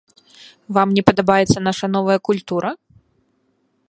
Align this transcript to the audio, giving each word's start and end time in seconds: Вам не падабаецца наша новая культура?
Вам 0.77 0.95
не 0.97 1.03
падабаецца 1.09 1.63
наша 1.67 1.85
новая 1.97 2.17
культура? 2.31 2.69